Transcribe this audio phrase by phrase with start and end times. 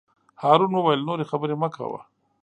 [0.41, 2.01] هارون وویل: نورې خبرې مه کوه.